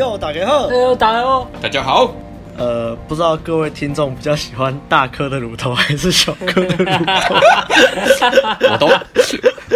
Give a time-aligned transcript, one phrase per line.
[0.00, 2.10] 又打给后，又打给后，大家好。
[2.56, 7.04] 呃，不知道各位听众比较喜欢大颗的乳头还是小颗的乳头？
[8.72, 8.88] 我都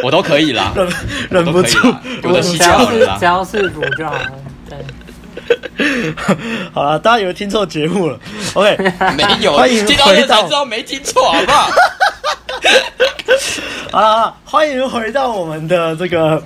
[0.02, 0.88] 我都可以啦，忍
[1.28, 4.32] 忍不住，有的洗脚了只要是乳就好了。
[4.70, 6.14] 对，
[6.72, 8.18] 好了，大家以为听错节目了
[8.54, 8.78] ？OK，
[9.18, 11.70] 没有，欢迎听到现在才知道没听错，好不好？
[13.92, 16.42] 啊，欢迎回到我们的这个，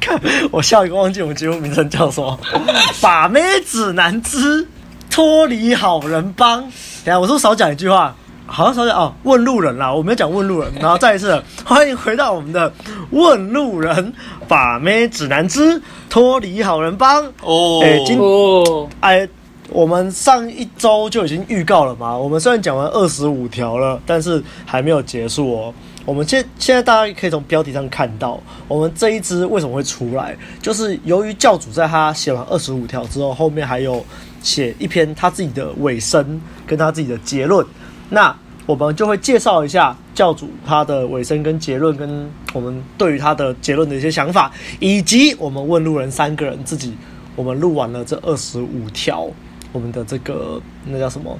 [0.00, 2.38] 看 我下一个忘记我们节目名称叫什么？
[3.00, 4.66] 把妹指南之
[5.10, 6.60] 脱离好人帮。
[7.04, 8.14] 等下，我是不是少讲一句话？
[8.46, 10.72] 好像少讲哦，问路人啦，我没有讲问路人。
[10.80, 12.72] 然后再一次， 欢迎回到我们的
[13.10, 14.12] 问路人
[14.48, 17.24] 把妹指南之脱离好人帮。
[17.42, 19.28] 哦，哎，今哦，哎。
[19.72, 22.18] 我们上一周就已经预告了嘛。
[22.18, 25.72] 我们虽然讲完二十五条了，但是还没有结束哦。
[26.04, 34.04] 我们现现在大家可以从标题上看到，我们这一支为什么会出来，就是由于教主在他写完二十五条之后，后面还有
[34.42, 37.64] 写一篇他自己的尾声跟他自己的结论。
[38.08, 38.34] 那
[38.66, 46.94] 我们就会介绍一下教主他的尾声跟结论，跟我们对于他的结论的一些想法，以及我们问路人三个人自己，
[47.36, 49.30] 我们录完了这二十五条。
[49.72, 51.38] 我们的这个那叫什么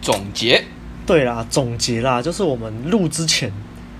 [0.00, 0.60] 总结？
[1.06, 3.52] 对啦，总结啦，就是我们录之前，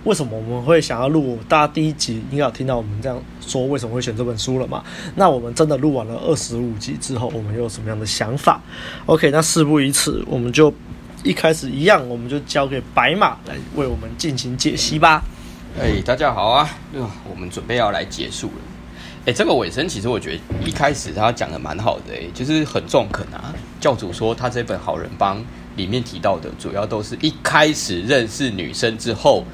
[0.05, 1.39] 为什么我们会想要录？
[1.49, 4.83] 大家第一集应该有听到我们这样说，为什么会选这本书了嘛？
[5.15, 8.61] 那我们真的录完了二十五集之后，我们又有什么样的想法
[9.07, 10.75] ？OK，那事不宜迟，我们就
[11.23, 15.23] 一开始一样，我们就交给白马来为我们进行解析吧。
[15.81, 16.69] 哎，大家好啊！
[17.31, 18.55] 我们准备要来结束了。
[19.25, 23.55] 哎，这个尾声其实我觉得一开始他讲的蛮好的，哎，就是很中肯啊。
[23.81, 25.43] 教主说他这本好人帮
[25.77, 29.45] 里面提到的，主要都是一开始认识女生之后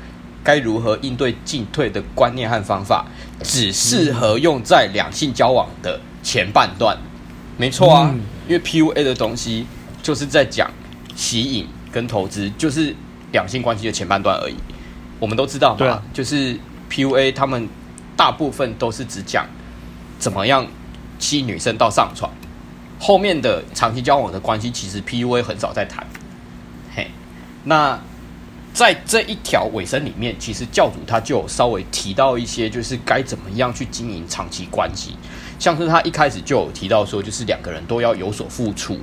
[0.42, 3.06] 该如何应对进退的观念和方法，
[3.42, 6.97] 只适合用在两性交往的前半段。
[7.56, 8.14] 没错啊，
[8.46, 9.67] 因为 PUA 的东西
[10.02, 10.70] 就是在讲
[11.17, 12.95] 吸引跟投资，就是
[13.33, 14.55] 两性关系的前半段而已。
[15.18, 16.57] 我们都知道嘛，就是
[16.91, 17.68] PUA 他们
[18.17, 19.46] 大部分都是只讲。
[20.18, 20.67] 怎么样
[21.18, 22.30] 吸引女生到上床？
[23.01, 26.05] 后面的长期交往的关系，其实 PUA 很少在谈。
[26.95, 27.08] 嘿，
[27.62, 27.96] 那
[28.78, 35.16] 在这一条尾声里面，其实教主他就稍微提到一些，就是该怎么样去经营长期关系。
[35.58, 38.96] 像是他一开始就有提到说，就是两个人都要有所付出，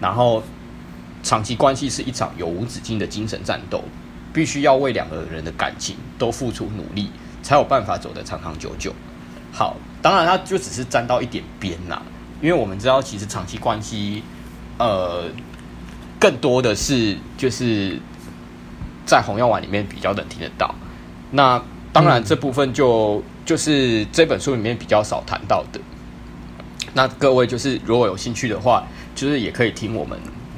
[0.00, 0.42] 然后
[1.22, 3.84] 长期关系是一场永无止境的精神战斗，
[4.32, 7.10] 必须要为两个人的感情都付出努力，
[7.42, 8.94] 才有办法走得长长久久。
[9.52, 12.00] 好，当然，他就只是沾到一点边呐，
[12.40, 14.22] 因为我们知道，其实长期关系，
[14.78, 15.26] 呃，
[16.18, 18.00] 更多的是就是
[19.08, 20.72] 在红药丸里面比较能听得到。
[21.32, 21.60] 那
[21.92, 25.80] 当然，这部分就就是这本书里面比较少谈到的。
[26.94, 28.86] 那各位就是如果有兴趣的话，
[29.16, 30.16] 就是也可以听我们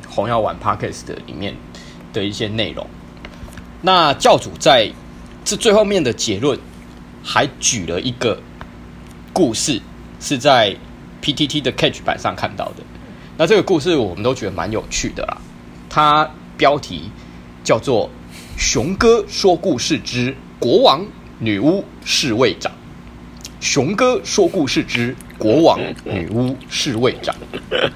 [0.08, 1.54] 红药丸 Podcast 的里面
[2.12, 2.86] 的一些内容。
[3.80, 4.92] 那教主在
[5.44, 6.58] 这最后面的结论
[7.24, 8.38] 还举了一个。
[9.32, 9.80] 故事
[10.18, 10.76] 是在
[11.22, 12.82] PTT 的 Catch 版上看到的。
[13.38, 15.38] 那这个故事我们都觉得蛮有趣的啦。
[15.88, 16.28] 它
[16.58, 17.10] 标题
[17.62, 18.08] 叫做
[18.60, 21.02] 《熊哥说故事之国王、
[21.38, 22.70] 女巫、侍卫长》。
[23.58, 27.34] 熊哥说故事之国王、女巫、侍卫长。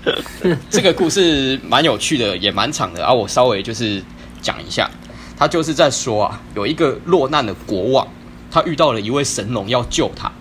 [0.71, 3.13] 这个故事蛮有趣的，也蛮长的啊。
[3.13, 4.03] 我稍微就是
[4.41, 4.91] 讲一下，
[5.37, 8.09] 他就是在说啊，有一个落难的国王，
[8.51, 10.33] 他遇到了一位神龙要救他。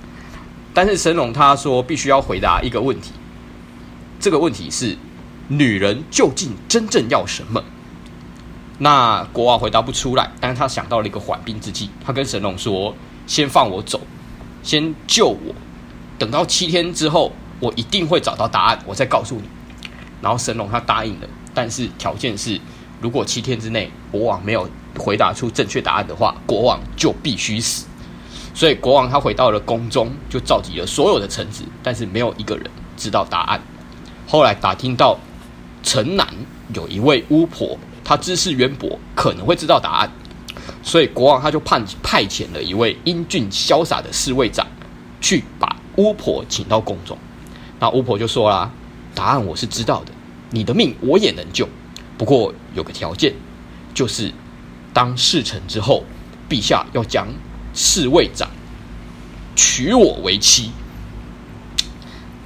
[0.73, 3.11] 但是神龙他说必须要回答一个问题，
[4.21, 4.95] 这个问题是
[5.49, 7.61] 女人究竟真正要什么？
[8.79, 12.93] 那国王回答不出来，但是他想到了一个缓兵之计，他跟神龙说
[13.27, 14.01] ：“先放我走，
[14.63, 15.55] 先救我，
[16.17, 19.43] 等到七天之后，我一定会找到答案，我再告诉你。”
[20.21, 22.59] 然后神龙他答应了，但是条件是，
[22.99, 24.67] 如果七天之内国王没有
[24.97, 27.85] 回答出正确答案的话，国王就必须死。
[28.55, 32.65] 所以国王他回到了宫中，就召集了所有的臣子，但是没有一个人
[32.95, 33.61] 知道答案。
[34.27, 35.19] 后来打听到
[35.83, 36.27] 城南
[36.73, 40.11] 有一位巫婆，她知识渊博，可能会知道答案。
[40.81, 44.67] 所以国王他就派派遣了一位英俊潇洒的侍卫长，
[45.21, 47.17] 去把巫婆请到宫中。
[47.79, 48.69] 那巫婆就说啦
[49.15, 50.11] ：“答案我是知道的，
[50.51, 51.67] 你的命我也能救，
[52.17, 53.33] 不过有个条件，
[53.93, 54.31] 就是
[54.93, 56.03] 当事成之后，
[56.49, 57.27] 陛下要将。”
[57.75, 58.47] 侍卫长
[59.55, 60.69] 娶我为妻，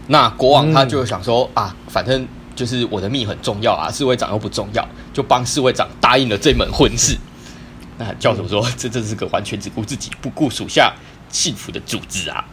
[0.07, 2.25] 那国王他就想说、嗯、啊，反正
[2.57, 7.15] 就是我的命很重要啊，侍卫长又不重要，就帮侍卫长答应了这门婚事。
[7.99, 10.91] 那教主说，这真是个完全只顾自己不顾属下
[11.29, 12.43] 幸福的组织啊。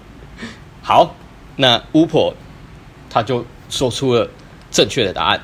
[0.83, 1.17] 好，
[1.57, 2.35] 那巫婆
[3.09, 4.29] 她就说出了
[4.71, 5.41] 正确的答案，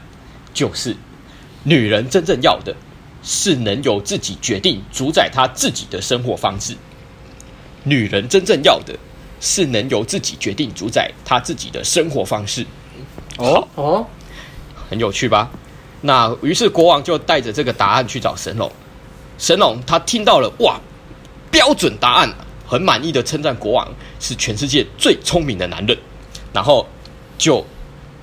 [0.52, 0.94] 就是
[1.64, 2.76] 女人真正要的
[3.22, 6.76] 是能由自己决定主宰她自己的生活方式。
[7.84, 8.94] 女人真正要的
[9.40, 12.66] 是能由自己决定主宰她自己的生活方式。
[13.38, 14.06] 哦哦，
[14.90, 15.48] 很有趣吧？
[16.02, 18.70] 那于是国王就带着这个答案去找神龙。
[19.38, 20.80] 神龙他听到了，哇，
[21.50, 22.34] 标准答案，
[22.66, 23.88] 很满意的称赞国王
[24.18, 25.96] 是全世界最聪明的男人，
[26.52, 26.86] 然后
[27.38, 27.64] 就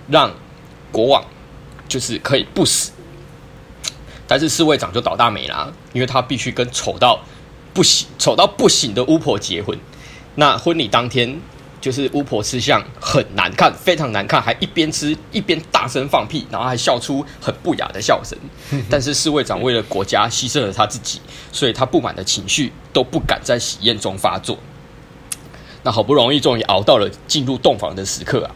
[0.09, 0.31] 让
[0.91, 1.23] 国王
[1.87, 2.91] 就是可以不死。
[4.27, 7.19] 但是侍卫长就倒大霉啦，因为他必须跟丑到
[7.73, 9.79] 不行、丑到不行的巫婆结婚。
[10.35, 11.39] 那婚礼当天。
[11.87, 18.37] 就是巫婆吃相很难看，非常难看，还一边吃一边大声放屁，然后还笑出很不雅的笑声。
[18.91, 24.57] 但是侍卫长为了国家牺牲了他自己，所以他不满的情绪都不敢在喜宴中发作。
[25.83, 28.51] 那好不容易终于熬到了进入洞房的时刻啊！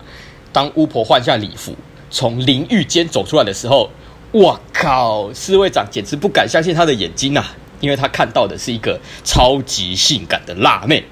[0.51, 1.73] 当巫婆换下礼服
[2.09, 3.89] 从淋浴间走出来的时候，
[4.33, 5.33] 我靠！
[5.33, 11.05] 侍卫长简直不敢相信他的眼睛啊，因为他看到的是一个超级性感的辣妹。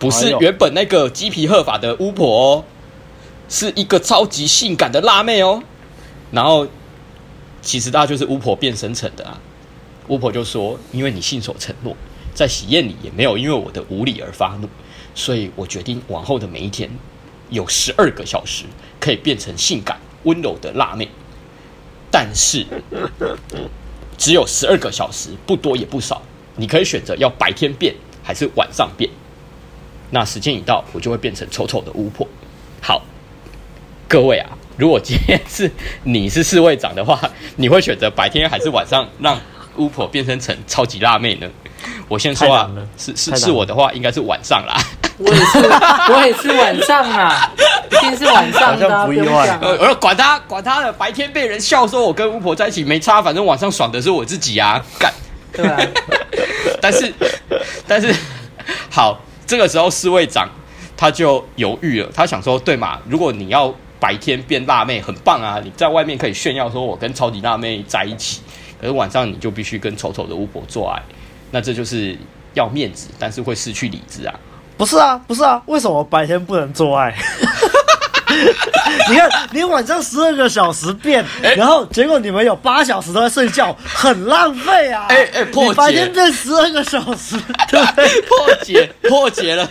[0.00, 2.64] 不是原本那个鸡皮鹤发的巫婆哦，
[3.48, 5.62] 是一个超级性感的辣妹哦。
[6.32, 6.66] 然后，
[7.60, 9.38] 其实她就是巫婆变身成的啊。
[10.08, 11.94] 巫婆就说：“因为你信守承诺，
[12.34, 14.68] 在喜宴里也没有因为我的无礼而发怒，
[15.14, 16.90] 所以我决定往后的每一天
[17.50, 18.64] 有十二个小时
[18.98, 21.06] 可以变成性感温柔的辣妹，
[22.10, 22.66] 但是
[24.16, 26.22] 只有十二个小时，不多也不少。
[26.56, 29.10] 你可以选择要白天变还是晚上变。”
[30.10, 32.26] 那时间一到，我就会变成丑丑的巫婆。
[32.82, 33.02] 好，
[34.08, 35.70] 各位啊，如果今天是
[36.02, 37.18] 你是侍卫长的话，
[37.56, 39.38] 你会选择白天还是晚上让
[39.76, 41.48] 巫婆变身成超级辣妹呢？
[42.08, 42.68] 我先说啊，
[42.98, 44.76] 是是是我的话，应该是晚上啦。
[45.18, 45.58] 我也是，
[46.12, 47.52] 我也是晚上啊，
[47.92, 49.58] 一定是晚上的，啊，不意外。
[49.62, 55.12] 呃，我说管他管他的，白天被人笑说我跟巫婆在一起没差，反正晚上爽的是我自己啊，干。
[55.52, 55.78] 对啊。
[56.80, 57.12] 但是
[57.86, 58.12] 但是
[58.90, 59.20] 好。
[59.50, 60.48] 这个时候，侍卫长
[60.96, 62.08] 他就犹豫了。
[62.14, 63.00] 他想说：“对嘛？
[63.08, 65.60] 如果你要白天变辣妹，很棒啊！
[65.64, 68.42] 你在外面可以炫耀说我跟超级辣妹在一起，
[68.80, 71.02] 可是晚上你就必须跟丑丑的巫婆做爱，
[71.50, 72.16] 那这就是
[72.54, 74.32] 要面子，但是会失去理智啊！
[74.76, 77.12] 不是啊，不是啊，为什么白天不能做爱？”
[79.10, 85.06] 你看，你晚上十二个小时变，欸、然后结果你们有八小时都在睡觉，很浪费啊！
[85.08, 87.36] 哎哎、欸欸，破解，白天变十二个小时？
[88.28, 89.68] 破解，破解了。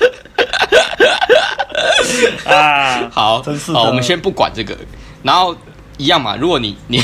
[2.45, 4.77] 啊，好，真是好，我们先不管这个，
[5.23, 5.55] 然后
[5.97, 6.35] 一样嘛。
[6.35, 7.03] 如果你你，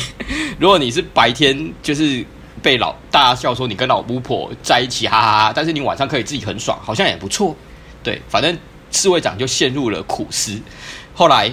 [0.59, 2.23] 如果你是白天就是
[2.61, 7.55] 被老大家笑说你跟老巫婆在一起，哈哈哈，但是你晚上可以自己很爽，好像也不错。
[8.03, 8.57] 对，反正
[8.91, 10.59] 侍卫长就陷入了苦思。
[11.17, 11.49] 后来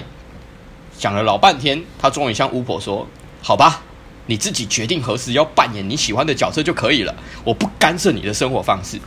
[0.99, 3.07] 讲了老半天，他终于向巫婆说
[3.41, 3.81] ：“好吧，
[4.25, 7.15] 你自己决定何时要扮演你喜欢的角色就可以了，
[7.45, 8.99] 我不干涉你的生活方式。”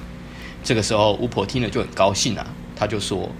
[0.65, 3.31] 这个时候，巫婆听了就很高兴啊，她就说：“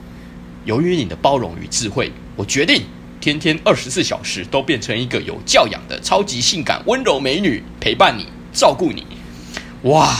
[0.67, 2.85] 由于你的包容与智慧，我决定
[3.19, 9.07] 天天二十四小时都变成一个有教养的超级性感温柔美女，陪伴你，照顾你。”
[9.89, 10.15] 哇！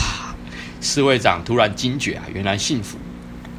[0.81, 2.97] 侍卫长突然惊觉啊，原来幸福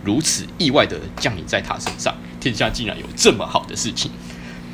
[0.04, 2.16] 如此意外的降临在他身上。
[2.40, 4.12] 天下竟然有这么好的事情，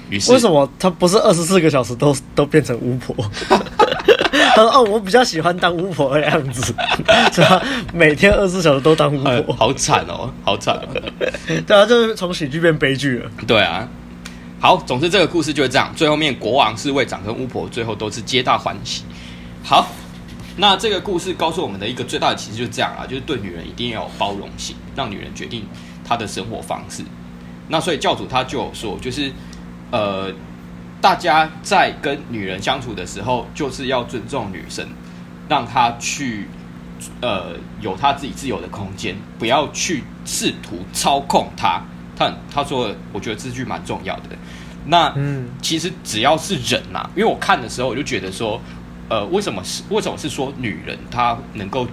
[0.09, 3.15] 于是为什么他不是二十四个小时都都变成巫婆？
[4.55, 6.73] 他说：“哦，我比较喜欢当巫婆的样子，
[7.33, 7.61] 是吧？
[7.91, 11.01] 每天二十四小时都当巫婆，呃、好惨哦，好惨哦。
[11.65, 13.31] ”对啊，就是从喜剧变悲剧了。
[13.47, 13.87] 对啊，
[14.59, 15.91] 好，总之这个故事就是这样。
[15.95, 19.03] 最后面国王、侍卫长跟巫婆最后都是皆大欢喜。
[19.63, 19.87] 好，
[20.57, 25.65] 那这个故事告诉我们的一个最大的启示就是这样啊，就是对女人一定要有包容性，让女人决定
[26.07, 27.01] 她的生活方式。
[27.69, 29.31] 那所以教主他就有说，就是，
[29.89, 30.31] 呃，
[30.99, 34.87] 大家在跟女人相处的时候，就是要尊重女生，
[35.47, 36.47] 让她去，
[37.21, 41.81] 呃，有她自己自由的空间，不要去试图操控她。
[42.15, 44.23] 他他说，我觉得这句蛮重要的。
[44.85, 48.61] 那嗯，其实只要是人呐、啊，因为我看的时候，我就觉得说，
[49.09, 51.87] 呃，为什么是为什么是说女人她能够。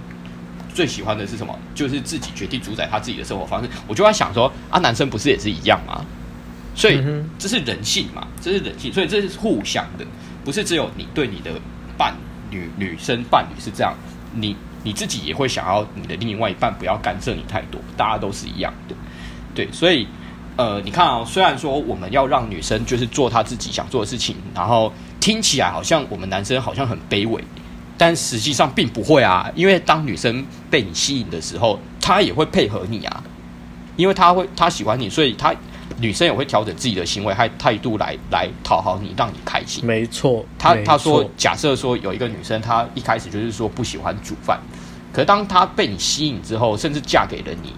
[0.73, 1.57] 最喜欢的是什么？
[1.75, 3.69] 就是自己决定主宰他自己的生活方式。
[3.87, 6.05] 我就在想说啊，男生不是也是一样吗？
[6.73, 7.03] 所以
[7.37, 10.05] 这是人性嘛，这是人性，所以这是互相的，
[10.45, 11.51] 不是只有你对你的
[11.97, 12.15] 伴
[12.49, 13.93] 侣、女生伴侣是这样，
[14.33, 18.95] 你你自己也会想要你的另外一半不要干涉你太多，大家都是一样的，
[19.53, 19.69] 对。
[19.73, 20.07] 所以
[20.55, 27.43] 呃，你看啊、哦，虽然说我们要让女生就是做她自己想做的事情，然后听起来好像我们男生好像很卑微。
[28.01, 33.23] 但实际上并不会啊，因为当女生被你吸引的时候，她也会配合你啊，
[33.95, 35.53] 因为她会她喜欢你，所以她
[35.99, 39.85] 女生也会调整自己的行为和态度来来讨好你，让你开心。
[39.85, 44.59] 没错，他没错他说，假设说有一个女生，她一开始就是说不喜欢煮饭，
[45.13, 47.71] 可是当她被你吸引之后，甚至嫁给了你，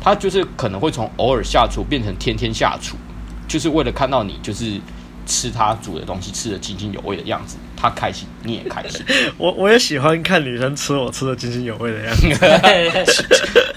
[0.00, 2.96] 她就是可能会从偶尔下厨变成天天下厨，
[3.46, 4.80] 就是为了看到你就是
[5.26, 9.04] 吃他煮的东西吃的津津有味的样子，他开心，你也开心。
[9.36, 13.16] 我我也喜欢看女生吃我吃的津津有味的样子。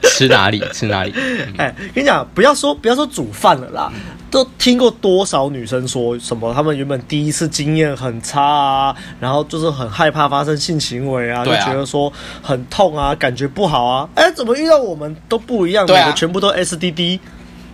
[0.09, 1.13] 吃哪里吃哪里？
[1.57, 3.91] 哎，跟你讲，不要说不要说煮饭了啦，
[4.29, 6.53] 都听过多少女生说什么？
[6.53, 14.09] 她们原本第一次经验很差啊，然后就是很害怕发生性行为啊，就觉得说很痛啊，感觉不好啊。
[14.15, 15.85] 哎，怎么遇到我们都不一样？
[15.87, 17.19] 每个全部都 SDD。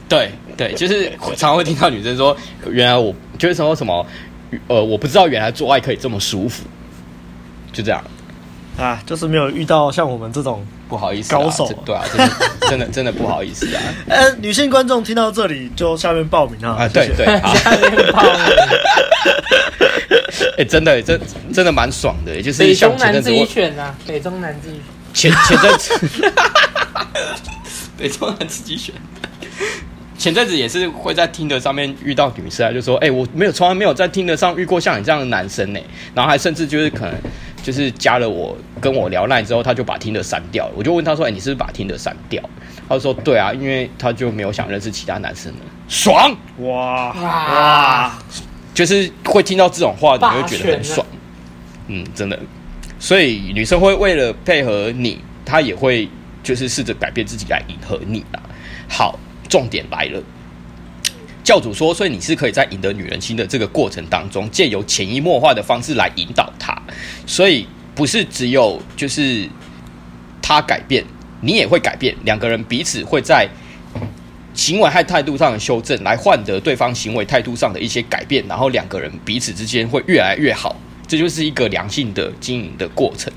[0.08, 2.38] 对对，就是常会听到女生说，
[2.70, 4.06] 原来我就是说什么，
[4.68, 6.64] 呃，我不知道原来做爱可以这么舒服，
[7.72, 8.04] 就这样。
[8.78, 12.30] 啊，就是没有遇到像我们这种不好意思高手，对啊，真的
[12.68, 13.82] 真的真的不好意思啊。
[14.10, 18.32] 呃，女性观众听到这里就下面报名啊，啊，对对，下面报名。
[20.58, 24.84] 哎，真的真就是真的蛮爽的，就是北中南自己选啊，北中南自己选。
[25.14, 25.94] 前前阵子，
[27.98, 28.94] 北中南自己选。
[30.26, 35.80] 前阵子也是会在听的上面遇到女生啊，就说：“哎，我没有从来没有在听的上遇过像你这样的男生呢。”
[36.16, 37.14] 然后还甚至就是可能。
[37.62, 40.74] 就是加了我跟我聊赖之后，他就把听的删掉了。
[40.76, 42.40] 我就问他说：“哎、你是不是把听的删掉？”
[42.88, 48.20] 他说：“对啊，因为他就没有想认识其他男生了。”爽哇哇！
[48.74, 51.06] 就是会听到这种话，你会觉得很爽。
[51.88, 52.40] 嗯，真的。
[53.00, 56.08] 所以女生会为了配合你，她也会
[56.44, 58.38] 就是试着改变自己来迎合你啊。
[58.88, 60.22] 好，重点来了。
[61.44, 66.76] 教主说，所以你是可以在赢得女人心的这个过程当中，借由潜移默化的方式来引导她，
[67.28, 69.48] 所以不是只有就是
[70.42, 71.06] 她改变，
[71.42, 73.48] 你也会改变，两个人彼此会在
[74.56, 80.76] 行为和态度上的修正，来换得对方行为态度上的一些改变，然后两个人彼此之间会越来越好，
[81.08, 83.32] 这就是一个良性的经营的过程。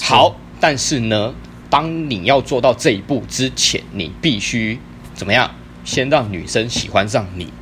[0.00, 1.34] 好，但是呢，
[1.68, 4.78] 当你要做到这一步之前，你必须
[5.20, 5.50] 怎么样？
[5.84, 7.52] 先让女生喜欢上你，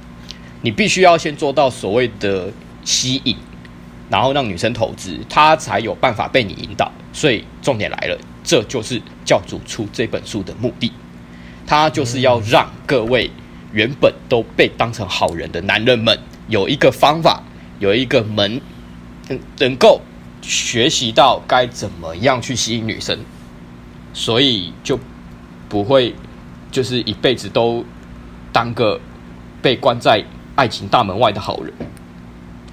[0.62, 2.52] 你必须要先做到所谓的
[2.84, 3.36] 吸引，
[4.08, 6.92] 然后让女生投资，她才有办法被你引导。
[7.12, 10.92] 所以重点来了，这就是教主出这本书的目的，
[11.66, 13.28] 他就是要让各位
[13.72, 17.42] 原本都被当成好人的男人们有一个方法，
[17.80, 18.60] 有一个门，
[19.58, 20.00] 能够
[20.42, 23.18] 学习到该怎么样去吸引女生，
[24.12, 25.00] 所以就
[25.68, 26.14] 不会
[26.70, 27.84] 就是一辈子都。
[28.50, 28.98] 当个
[29.60, 30.24] 被关在
[30.56, 31.72] 爱情大门外的好人，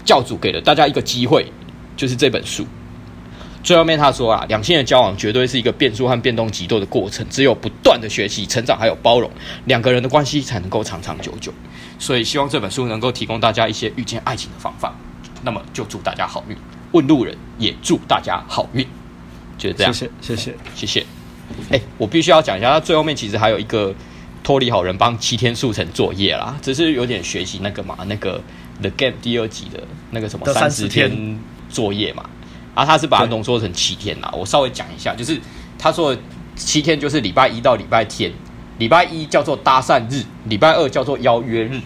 [0.06, 1.46] 教主给了大家一个机会，
[1.98, 2.66] 就是这本书。
[3.62, 9.30] 最后面他说啊，两性的交往绝对是一个变数和变动极多的过程，只有不断的学习、成长还有包容，
[9.66, 11.54] 两个人的关系才能够长长久久。
[12.00, 14.96] 所以希望这本书能够提供大家一些遇见爱情的方法。
[15.44, 16.56] 那么就祝大家好运，
[16.94, 18.88] 问路人也祝大家好运。
[19.58, 21.25] 就是这样，谢谢谢谢谢谢。
[21.70, 23.94] 哎，我必须要讲一下，他最后面其实还有一个。
[24.44, 28.40] 脱离好人帮七天速成作业啦，只是有点学习那个嘛，那个
[28.80, 32.24] The Game 第二集的那个什么三十天作业嘛，
[32.76, 34.32] 啊，他是把它浓缩成七天啦。
[34.38, 35.42] 我稍微讲一下，就是
[35.80, 36.16] 他说
[36.56, 38.32] 七天就是礼拜一到礼拜天，
[38.78, 41.82] 礼拜一叫做搭讪日，礼拜二叫做邀约日，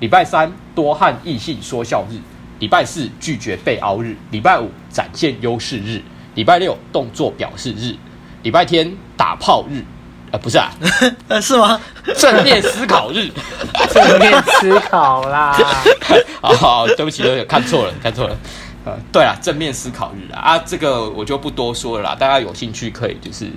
[0.00, 2.18] 礼拜三多和异性说笑日，
[2.58, 6.02] 礼拜四拒绝被熬日，礼拜五展现优势日，
[6.34, 7.94] 礼拜六动作表示日，
[8.42, 9.84] 礼拜天打炮日。
[10.32, 10.70] 呃，不是啊，
[11.26, 11.80] 呃，是吗？
[12.16, 13.28] 正面思考日，
[13.92, 15.58] 正面思考啦。
[16.40, 18.36] 好好，对不起，对不起，看错了，看错了。
[18.84, 22.14] 呃，对啊，正面思考日啊，啊，这个我就不多说了啦。
[22.14, 23.50] 大家有兴趣可以就是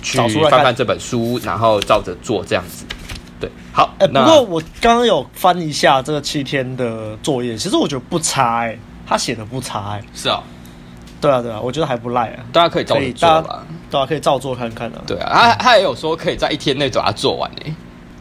[0.00, 0.16] 去
[0.48, 2.84] 翻翻这本书，然后照着做这样子。
[3.40, 3.92] 对，好。
[3.98, 8.78] 哎、欸，不过我刚刚有翻一下这个七天的作业，其实我觉得不差哎、欸，
[9.08, 10.04] 他写的不差哎、欸。
[10.14, 10.42] 是啊、哦。
[11.20, 13.64] 对啊，对啊，我觉得还不赖啊，大家可以照着做吧。
[13.90, 15.04] 对啊，可以照做看看的、啊。
[15.06, 17.74] 对啊，他他也有说可以在一天内把它做完诶。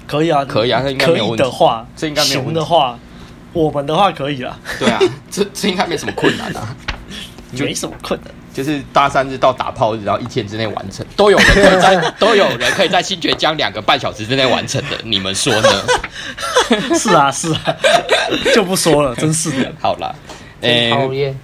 [0.08, 1.44] 可以啊，可以啊，应该没有问题。
[1.44, 2.56] 可以的话，这应该没有问题。
[2.56, 2.98] 的话，
[3.54, 4.58] 我们的话可以啊。
[4.80, 6.76] 对啊，这这应该没什么困难啊，
[7.56, 15.70] 就没什么困难，就是搭三日到打炮日，然后一天之内完成，都有人可以在 都有人可以在新觉江两个半小时之内完成的， 你们说呢？
[16.98, 17.60] 是啊，是啊，
[18.54, 19.72] 就不说了，真是的。
[19.80, 20.14] 好了，
[20.62, 21.40] 诶，讨厌。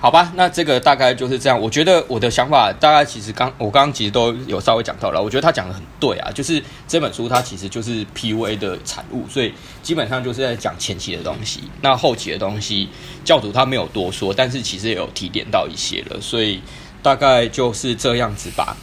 [0.00, 1.60] 好吧，那这个大概就是这样。
[1.60, 5.20] 我觉得我的想法大概其实刚我刚刚其实都有稍微讲到了。
[5.20, 9.52] 我觉得他讲的很对啊，就是这本书它其实就是 PUA 的产物，所以
[9.82, 11.62] 基本上就是在讲前期的东西。
[11.82, 12.88] 那后期的东西，
[13.24, 16.62] 教主他没有多说，但是其实也有提点到一些了，所以
[17.02, 18.76] 大概就是这样子吧。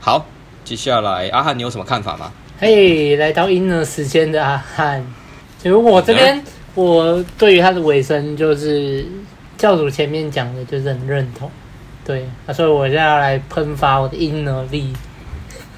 [0.00, 0.26] 好，
[0.64, 2.32] 接下来阿汉，你有什么看法吗？
[2.58, 5.06] 嘿，来到婴儿时间的阿汉，
[5.62, 6.42] 其实我这边，
[6.74, 9.06] 我对于他的尾声就是
[9.58, 11.50] 教主前面讲的，就是很认同。
[12.04, 12.24] 对，
[12.54, 14.94] 所以我现在要来喷发我的婴儿力。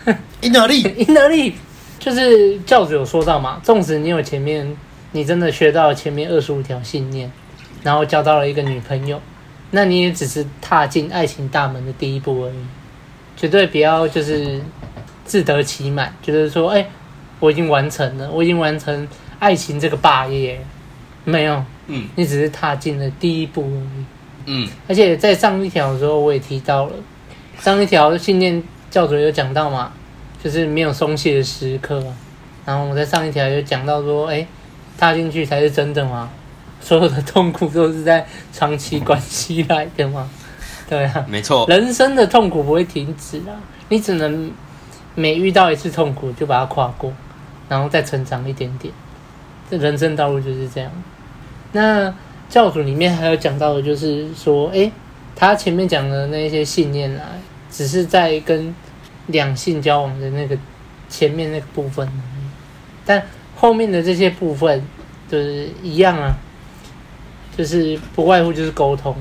[0.40, 1.54] 婴儿力， 婴儿力，
[1.98, 4.76] 就是教主有说到嘛，纵使你有前面，
[5.12, 7.30] 你真的学到了前面二十五条信念，
[7.82, 9.20] 然后交到了一个女朋友，
[9.72, 12.64] 那你也只是踏进爱情大门的第一步而已，
[13.36, 14.60] 绝对不要就是
[15.24, 16.90] 自得其满，就是说，哎、欸，
[17.40, 19.06] 我已经完成了，我已经完成
[19.38, 20.64] 爱情这个霸业，
[21.24, 24.04] 没有，嗯，你只是踏进了第一步而已，
[24.46, 26.92] 嗯，而且在上一条的时候我也提到了，
[27.58, 28.62] 上一条信念。
[28.90, 29.92] 教主有讲到嘛，
[30.42, 32.02] 就是没有松懈的时刻。
[32.66, 34.44] 然后我在上一条有讲到说，哎，
[34.98, 36.28] 踏进去才是真的嘛，
[36.80, 40.28] 所有的痛苦都是在长期关系来的嘛，
[40.88, 43.54] 对啊，没错，人生的痛苦不会停止啊，
[43.90, 44.50] 你只能
[45.14, 47.12] 每遇到一次痛苦就把它跨过，
[47.68, 48.92] 然后再成长一点点，
[49.70, 50.90] 这人生道路就是这样。
[51.72, 52.14] 那
[52.48, 54.90] 教主里面还有讲到的，就是说，哎，
[55.34, 57.26] 他前面讲的那些信念啊。
[57.72, 58.74] 只是在跟
[59.28, 60.58] 两性交往的那个
[61.08, 62.10] 前面那个部分，
[63.06, 63.24] 但
[63.54, 64.82] 后面的这些部分
[65.28, 66.34] 就是一样啊，
[67.56, 69.14] 就是不外乎就是沟通，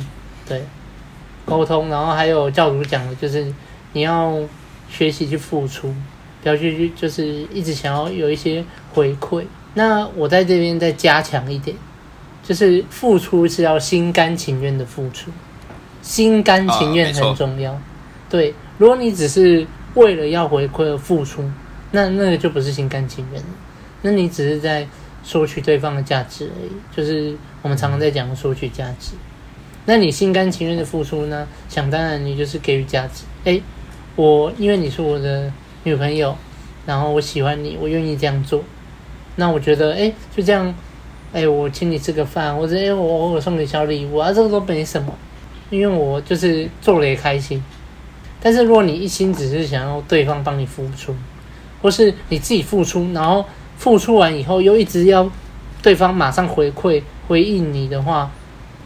[0.48, 0.64] 对，
[1.46, 3.54] 沟通，然后还有教主讲的就是
[3.94, 4.36] 你要
[4.90, 5.94] 学习去付出，
[6.42, 8.66] 不要去就是一直想要有一些
[8.96, 9.46] 回馈。
[9.76, 11.78] 那我在这边再加强一点，
[12.50, 15.30] 就是付出是要心甘情愿的付出，
[16.02, 17.80] 心甘情愿很重要。
[18.28, 21.48] 对，如果你只是为了要回馈而付出，
[21.92, 23.44] 那那个就不是心甘情愿，
[24.02, 24.88] 那你只是在
[25.22, 26.72] 索取对方的价值而已。
[26.98, 29.12] 就是我们常常在讲的索取价值。
[29.86, 31.48] 那你心甘情愿的付出呢？
[31.70, 33.26] 想当然，你就是给予价值。
[33.46, 33.62] 哎，
[34.16, 35.54] 我因为你是我的
[35.84, 36.36] 女朋友，
[36.88, 38.64] 然后我喜欢你，我愿意这样做。
[39.36, 40.74] 那我觉得，哎，就这样，
[41.32, 45.14] 哎，我请你吃个饭，或者哎，我偶尔送你小礼物啊，这个都没什么，
[45.70, 47.64] 因为我就是做了也开心。
[48.42, 51.14] 但是，如果你一心只是想要对方帮你付出，
[51.82, 53.46] 或是你自己付出，然后
[53.78, 55.30] 付出完以后又一直要
[55.84, 58.32] 对方马上回馈回应你的话，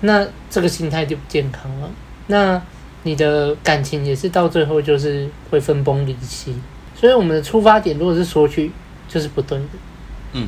[0.01, 1.89] 那这个心态就不健康了。
[2.27, 2.61] 那
[3.03, 6.55] 你的感情也是到最后就是会分崩离析。
[6.95, 8.71] 所以，我们的出发点如果是索取，
[9.07, 9.65] 就是不对的。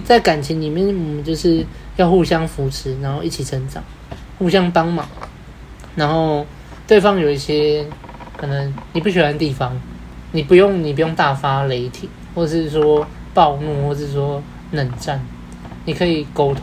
[0.03, 3.83] 在感情里面，我们就是要互相扶持，然后一起成长，
[4.37, 5.07] 互相帮忙，
[5.95, 6.45] 然后
[6.87, 7.85] 对方有一些。
[8.37, 9.79] 可能你不喜欢的地方，
[10.33, 15.25] 你不用你不用大发雷霆，或是说暴怒，或是说冷战，
[15.85, 16.61] 你可以沟通，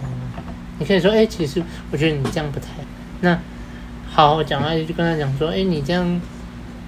[0.79, 2.67] 你可以说，哎、其实我觉得你这样不太……
[3.23, 3.39] 那
[4.07, 6.21] 好好讲话，就跟他讲说，哎、你这样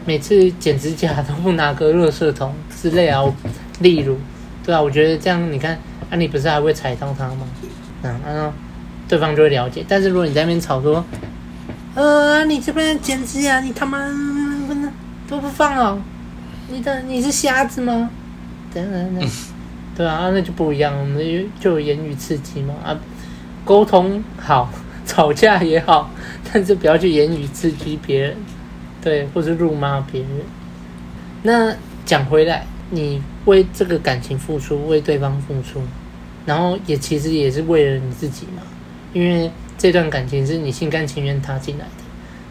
[0.05, 3.25] 每次剪指甲都不拿个垃圾桶之类啊，
[3.81, 4.19] 例如，
[4.63, 5.81] 对啊，我觉得这样你看，
[6.15, 7.47] 啊，你不是还会踩到他吗？
[8.03, 8.53] 嗯，然后
[9.09, 9.85] 对方就会了解。
[9.89, 11.05] 但是如果你在那边吵说，
[11.97, 13.99] 呃，你这边剪指甲，你他妈。
[15.27, 15.99] 都不放哦，
[16.69, 18.11] 你的你是瞎子吗？
[18.75, 19.29] 等等等，
[19.97, 21.19] 对啊，那就不一样，我们
[21.59, 22.95] 就有言语刺激嘛啊，
[23.65, 24.71] 沟通好，
[25.07, 26.11] 吵架也好，
[26.53, 28.37] 但是不要去言语刺激别人，
[29.03, 30.31] 对，或是辱骂别人。
[31.43, 31.75] 那
[32.05, 35.81] 讲回来，你为这个感情付出，为对方付出，
[36.47, 38.63] 然后也其实也是为了你自己嘛，
[39.13, 42.05] 因为这段感情是你心甘情愿踏进来的，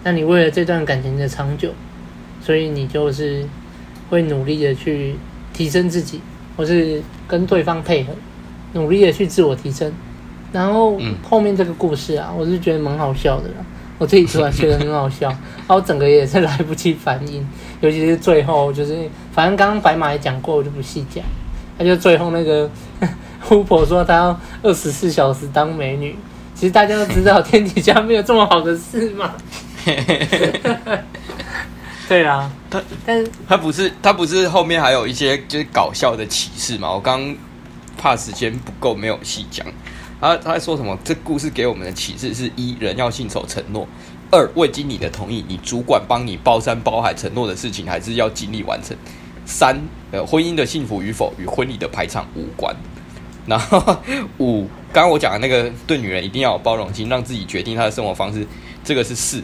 [0.03, 1.71] 那你为了这段感情的长久。
[2.45, 3.45] 所以你就是
[4.09, 5.15] 会努力的去
[5.53, 6.19] 提升自己，
[6.57, 8.11] 或是跟对方配合，
[8.73, 9.89] 努力的去自我提升。
[10.51, 13.65] 然后后面这个故事啊，我是觉得蛮好笑的啦，
[13.97, 15.29] 我自己突然觉得很好笑，
[15.65, 17.47] 然后整个也是来不及反应，
[17.79, 21.23] 尤其是最后，就是反正刚刚白马也讲过，我就不细讲。
[21.77, 22.69] 他就最后那个
[23.51, 26.15] 巫婆说她要二十四小时当美女，
[26.55, 29.33] 其实大家都知道天底下没有这么好的事嘛。
[32.07, 36.91] 对啊，他但是他不是他不是后面还有一些就是搞笑的启示嘛？
[36.91, 37.33] 我刚
[37.97, 39.65] 怕时间不够，没有细讲。
[40.19, 40.97] 他他在说什么？
[41.03, 43.85] 这故事给我们的启示是：一人要信守承诺；
[44.31, 48.95] 二未经你的同意，你主管帮你包山包海承诺的事情，还是要尽力完成；
[49.45, 49.77] 三
[50.11, 52.75] 呃，婚姻的幸福与否与婚礼的排场无关。
[53.45, 53.97] 然后
[54.39, 58.45] 五， 刚刚我讲的那个对女人一定要有包容心，让自己决定她的生活方式，
[58.83, 59.43] 这个是四。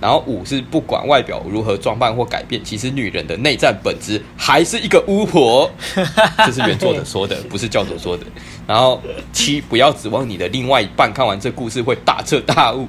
[0.00, 5.68] 然后五是不管外表如何装扮或改变，其实女人的内在本质还是一个巫婆，
[6.46, 8.24] 这是原作者说的，不是教主说的。
[8.64, 12.86] 然后七不要指望你的另外一半看完这故事会大彻大悟。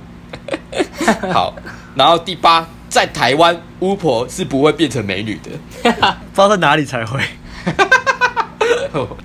[1.34, 1.56] 好，
[1.96, 5.50] 然后第八，在台湾巫婆是不会变成美女的，
[5.82, 6.02] 不知
[6.36, 7.20] 道在哪里才会。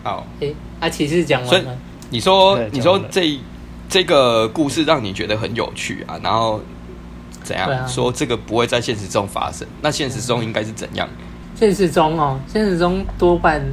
[0.03, 1.77] 好，哎、欸，啊，骑士讲完了。
[2.11, 3.39] 你说，你说这
[3.89, 6.61] 这个故事让你觉得很有趣啊，然后
[7.43, 9.67] 怎样、啊、说这个不会在现实中发生？
[9.83, 11.09] 那现实中应该是怎样？
[11.55, 13.65] 现实中哦，现实中多半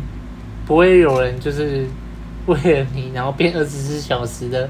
[0.66, 1.86] 不会有人就是
[2.48, 4.70] 为了你，然后变二十四小时的，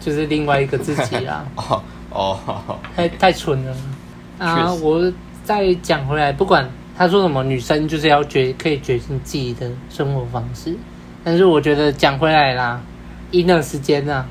[0.00, 1.44] 就是另外一个自己啦。
[1.56, 3.76] 哦哦，太太蠢了
[4.38, 4.72] 啊！
[4.74, 5.12] 我
[5.44, 10.76] 再讲回来，不管他说什么，女生就是要决可以决定自己的生活方式，
[11.22, 12.82] 但是我觉得讲回来啦。
[13.30, 14.26] 一那时间呢、啊，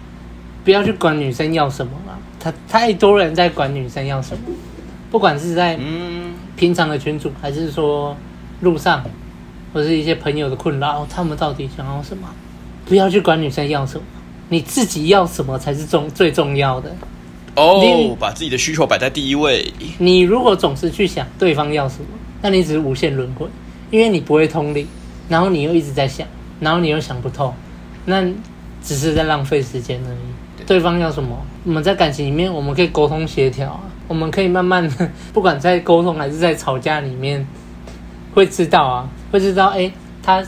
[0.66, 2.20] 不要去管女生要什么了。
[2.40, 4.44] 他太多人在管女生要什么，
[5.10, 5.80] 不管是在
[6.58, 8.18] 平常的群组，还是说
[8.60, 9.02] 路上，
[9.74, 12.28] 或是一些朋友的困扰，他们到底想要什么？
[12.86, 14.04] 不要去管女生要什么，
[14.50, 16.94] 你自己要什么才是重最重要的。
[17.56, 19.74] 哦，你把自己的需求摆在第一位。
[20.00, 22.08] 你如果总是去想对方要什么，
[22.42, 23.48] 那你只是无限轮回，
[23.92, 24.88] 因为你不会通灵，
[25.30, 26.28] 然后你又一直在想，
[26.60, 27.54] 然后你又想不透，
[28.06, 28.24] 那。
[28.80, 30.64] 只是在浪费时间而已。
[30.66, 33.82] 对方要什么，我们在感情里面，我们可以沟通协调啊。
[34.08, 37.46] 我们可以慢慢的， 不管在沟通还是在吵架里面，
[38.34, 39.92] 会知道啊，会知道，哎，
[40.24, 40.42] 他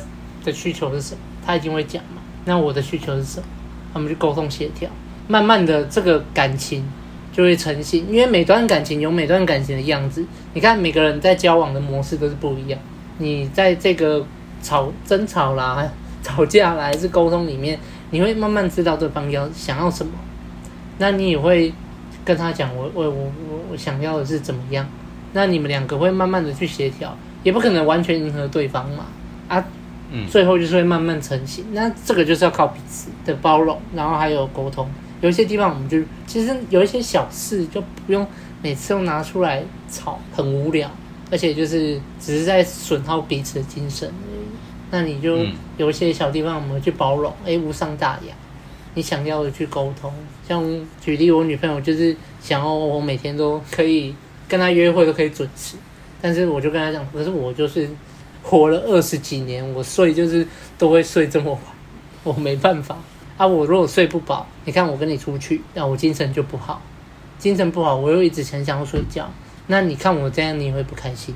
[0.45, 2.21] 的需求是什么，他一定会讲嘛。
[2.45, 3.45] 那我的需求是什么？
[3.93, 4.89] 我们去沟通协调，
[5.28, 6.88] 慢慢的这个感情
[7.32, 8.08] 就会成型。
[8.10, 12.80] 因为每段感情有每段感情的样子，你看每个人在交往的模式都是不一样。
[13.18, 14.26] 你在这个
[14.62, 15.89] 吵争吵啦、
[16.24, 17.80] 吵架啦，还是沟通里面。
[18.12, 20.13] 你会慢慢知道对方要想要什么，
[20.98, 21.72] 那你也会
[22.26, 24.84] 跟他讲，我我我我我想要的是怎么样，
[25.34, 29.06] 那你们两个会慢慢的去协调，也不可能完全迎合对方嘛，
[29.48, 29.63] 啊，
[30.10, 34.89] 嗯，最后就是会慢慢成型，那这个就是要靠彼此的包容，然后还有沟通，
[35.21, 38.25] 有一些地方我们就其实有一些小事就不用
[38.62, 40.89] 每次都拿出来吵，很无聊，
[41.32, 44.12] 而且就是只是在损耗彼此的精神。
[44.91, 45.45] 那你就
[45.77, 48.34] 有一些小地方我们去包容，哎、嗯，无伤大雅。
[48.95, 50.12] 你想要的去沟通，
[50.47, 50.63] 像
[50.99, 54.15] 举例，我女朋友就是想要我每天都可以
[54.47, 55.75] 跟她约会都可以准时，
[56.19, 57.88] 但是我就跟她讲，可是我就是
[58.41, 60.45] 活了二十几年，我睡就是
[60.77, 61.62] 都会睡这么晚，
[62.23, 62.97] 我没办法
[63.39, 63.47] 啊。
[63.47, 66.80] 我如果睡不饱，你看我跟你出去，那我精神就不好，
[67.39, 69.28] 精神不好，我又一直很想要睡觉，
[69.65, 71.34] 那你看我这样，你也会不开心，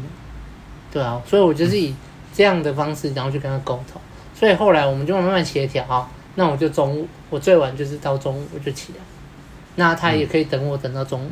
[0.91, 1.95] 对啊，所以我就是以。
[2.35, 4.01] 这样的方式，然后去跟他沟通，
[4.33, 5.85] 所以后来我们就慢慢协调。
[5.85, 8.99] 啊，那我就中午，我最晚就是到中午我就起来，
[9.75, 11.29] 那他也可以等我等到中午，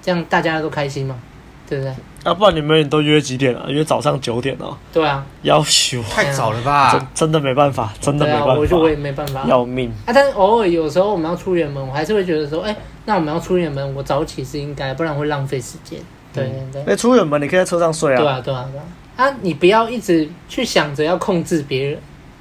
[0.00, 1.18] 这样大家都开心嘛，
[1.68, 1.92] 对不对？
[2.24, 3.66] 啊，不然你们都约几点啊？
[3.68, 4.76] 约早上九点哦。
[4.92, 6.90] 对啊，要求太早了吧？
[6.90, 8.54] 真真的没办法，真的没办法。
[8.54, 10.12] 我就我也没办法，要命啊！
[10.12, 16.00] 但是偶尔有时候我们要出远门，我还是会觉得说，哎，那我们要出远门，我早起是应该，不然会浪费时间。
[16.32, 16.92] 对对对。
[16.94, 18.16] 哎，出远门你可以在车上睡啊。
[18.18, 18.84] 对啊，对啊，对啊。
[19.28, 21.98] 啊，你不要一直去想着要控制别人，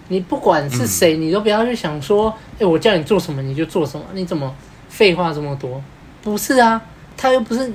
[0.08, 4.56] 你不管是谁，你都不要去想说，哎、欸，我叫你做什么你就做什么，你怎么
[4.88, 5.82] 废话这么多？
[6.24, 6.82] 不是啊，
[7.18, 7.72] 他又不是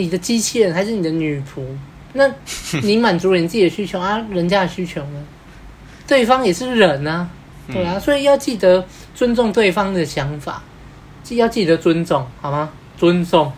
[0.00, 1.62] 你的机器人，还是你的女仆，
[2.14, 2.28] 那
[2.82, 5.24] 你满足了你自己的需求啊，人家的需求呢？
[6.06, 7.28] 对方也是人啊，
[7.70, 8.84] 对啊，所以要记得
[9.14, 10.62] 尊重对方的想法，
[11.22, 12.70] 记要记得尊重，好吗？
[12.96, 13.52] 尊重，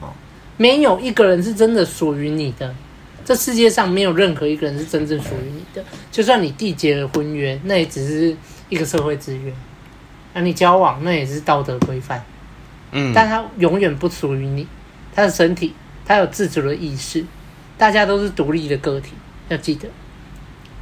[0.00, 0.08] 哦，
[0.56, 2.74] 没有一个人是真的属于你的。
[3.24, 8.36] 这世界上没有任何一个人是真正属于你的，就算你缔结了婚约，那也只是
[8.68, 9.52] 一个社会资源；
[10.34, 12.24] 那你交往，那也是道德规范。
[12.90, 14.66] 嗯，但他永远不属于你，
[15.14, 17.24] 他的身体，他有自主的意识，
[17.76, 19.12] 大家都是独立的个体，
[19.48, 19.88] 要记得。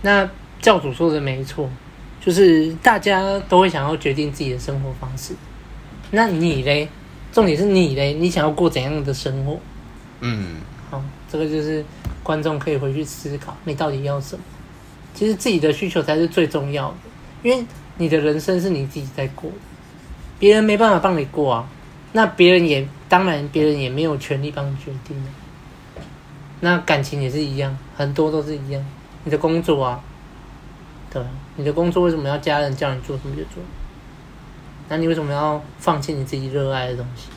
[0.03, 0.29] 那
[0.61, 1.69] 教主说的没错，
[2.21, 5.35] 就是大家都会想要决定自己的生活方式。
[6.11, 6.89] 那你嘞？
[7.33, 8.13] 重点是你嘞？
[8.15, 9.59] 你想要过怎样的生活？
[10.21, 10.57] 嗯，
[10.91, 11.85] 好，这个就是。
[12.23, 14.45] 观众可以回去思考，你到底要什么？
[15.15, 16.97] 其实自己的需求才是最重要的，
[17.43, 17.65] 因为
[17.97, 19.51] 你的人生是你自己在过，
[20.39, 21.69] 别人没办法帮你过啊。
[22.13, 25.23] 那别人也当然，别人也没有权利帮你决定。
[26.61, 28.83] 那感情也是一样，很多都是一样。
[29.25, 30.01] 你的工作啊，
[31.13, 31.23] 对，
[31.57, 33.63] 你的工作为什么要家人叫你做什么就做？
[34.89, 37.29] 那你为什么要放弃你自己热爱的东西？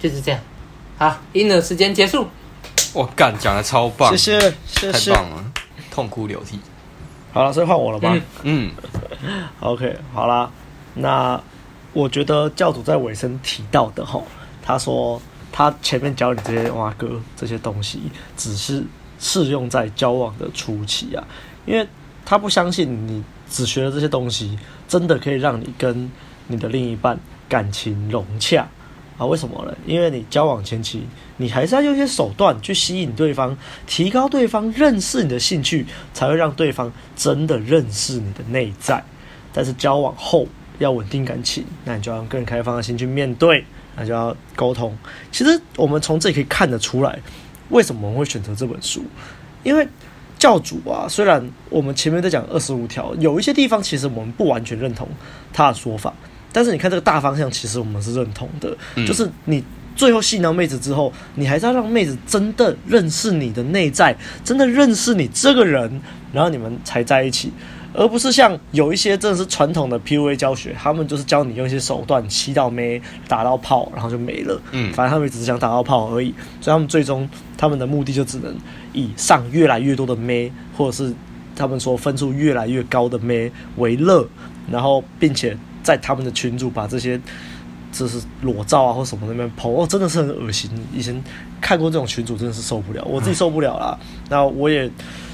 [0.00, 0.40] 就是这样。
[0.96, 2.26] 好，婴儿时间结束。
[2.92, 5.44] 我干，讲的超棒，谢谢，谢谢，太棒了，
[5.90, 6.60] 痛哭流涕。
[7.32, 8.14] 好了，所以换我了吧？
[8.42, 8.70] 嗯，
[9.22, 10.50] 嗯， OK，好啦。
[10.94, 11.40] 那
[11.94, 14.22] 我觉得教主在尾声提到的齁，
[14.62, 15.20] 他说
[15.50, 18.00] 他前面教你这些哇哥这些东西，
[18.36, 18.84] 只是
[19.18, 21.24] 适用在交往的初期啊，
[21.66, 21.86] 因为
[22.24, 26.10] 他不相信你只学了这些东西，真的可以让你跟
[26.46, 28.66] 你的另一半感情融洽。
[29.18, 29.26] 啊？
[29.26, 29.76] 为什么呢？
[29.86, 31.02] 因为你交往前期，
[31.36, 39.04] 你还是要用一些手段去吸引对方，提高对方认识你的兴趣，才会让对方真的认识你的内在。
[39.52, 40.46] 但是交往后
[40.78, 43.64] 要稳定感情，那你就要用更开放的心去面对，
[43.96, 44.96] 那就要沟通。
[45.30, 47.18] 其实我们从这里可以看得出来，
[47.70, 49.04] 为什么我们会选择这本书？
[49.62, 49.86] 因为
[50.38, 55.08] 教主啊，虽然我们前面在讲二十五条，有一些地方其实我们不完全认同
[55.52, 56.12] 他的说法，
[56.52, 58.76] 但是你看这个大方向，其实我们是认同的。
[58.96, 59.62] 嗯、就是你
[59.94, 66.00] 最后吸引到妹子之后，你还是要让妹子真的认识你的内在，真的认识你这个人，
[66.32, 67.52] 然后你们才在一起。
[67.94, 74.60] 而不是像有一些真的是传统的 PUA 教学，他们就是教你用一些手段吸到妹、打到炮，然后就没了。
[74.72, 78.54] 嗯，反正他们只是想打到炮而已，所以他们最终他们的目的就只能
[78.94, 81.14] 以上越来越多的妹，或者是
[81.54, 84.26] 他们说分数越来越高的妹为乐，
[84.70, 87.20] 然后并且在他们的群组把这些
[87.92, 90.70] 就是裸照啊或什么那边 PO，哦，真的是很恶心。
[90.94, 91.22] 以前
[91.60, 93.98] 看过这种群组真的是受不了，我自己受不了啦。
[94.30, 94.90] 那我也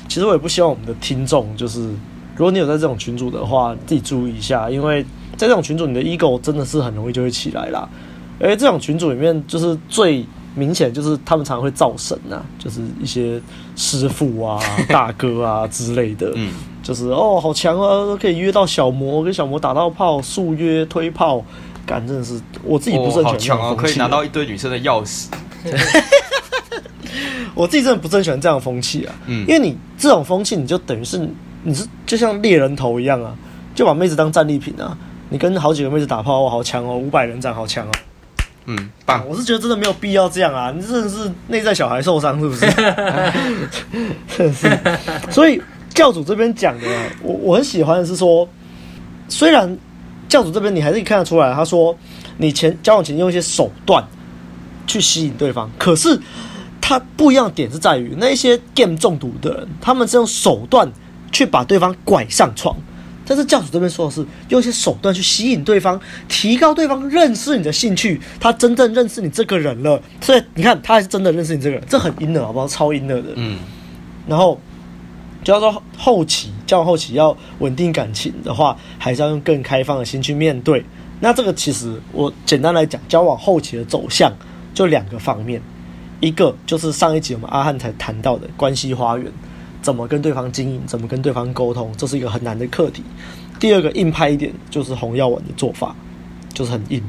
[0.08, 1.88] 其实我也不希望我们的听众就是。
[2.38, 5.02] 如果你有在这种群组的话，自己注意一下，因为
[5.36, 7.88] 在这种群组，你的 ego 真的是很容易就会起来啦。
[8.38, 10.24] 而这种群组里面，就是最
[10.54, 13.42] 明显就是他们常常会造神呐、啊，就是一些
[13.74, 21.44] 师傅啊、 大哥啊之类的，嗯，就是哦，好强啊，都可以约到小魔，跟小魔打到炮，速约推炮，
[21.84, 25.26] 感真的是我自己不是很强啊，可以拿到一堆女生的钥匙。
[27.56, 31.28] 我自己真的不是很喜欢这样的风气啊，嗯，因为你这种风气，你就等于是。
[31.62, 33.34] 你是就像猎人头一样啊，
[33.74, 34.96] 就把妹子当战利品啊！
[35.30, 37.90] 你跟好几个妹子打炮，哇，好强哦，五百人斩，好强哦。
[38.64, 39.22] 嗯，棒！
[39.28, 40.72] 我是觉得真的没有必要这样啊！
[40.74, 42.60] 你真的是内在小孩受伤是不是？
[44.36, 44.78] 真的是。
[45.30, 46.86] 所以教主这边讲的，
[47.22, 48.48] 我我很喜欢的是说，
[49.28, 49.76] 虽然
[50.28, 51.96] 教主这边你还是看得出来，他说
[52.38, 54.02] 你前交往前用一些手段
[54.86, 56.18] 去吸引对方，可是
[56.80, 60.90] 他不一样的点是在于那些 game 中毒的人，他们是用手段。
[61.32, 62.76] 去把对方拐上床，
[63.26, 70.00] 但是教主这边说的是用一些手段去吸引对方，提高对方认识你的兴趣，他真正认识你这个人了。
[70.20, 72.66] 所以你看，他还是真的认识你这个人，这很阴的，好不好？
[72.66, 73.28] 超阴的的。
[73.36, 73.58] 嗯。
[74.26, 74.58] 然后，
[75.44, 80.84] 就要说后期交往后期要稳定感情的话，还是要用更开放的心去面对。
[81.20, 84.32] 那这个其实我简单来讲，交往后期的走向
[84.72, 85.60] 就两个方面，
[86.20, 89.32] 一个就是上一集我们阿汉才谈到的关系花园。
[89.88, 93.02] 怎么跟对方经营，怎么跟对方沟通，这是一个很难的课题。
[93.58, 95.96] 第二个硬派一点，就是红药丸的做法，
[96.52, 97.02] 就是很硬。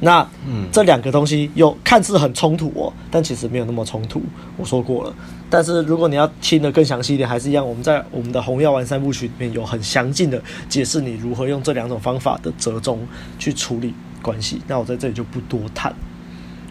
[0.00, 4.20] 那嗯，这两个东西又看似很冲突哦，但其实没有那么冲突。
[4.56, 5.14] 我说过了。
[5.48, 13.06] 但是如果你要听得更详细一点，还是一样，我们在我们的红药丸三部曲里面有很详尽的解释你如何用这两种方法的折中
[13.38, 14.60] 去处理关系。
[14.66, 15.94] 那我在这里就不多谈。